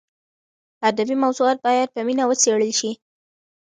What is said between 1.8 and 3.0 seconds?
په مینه وڅېړل شي.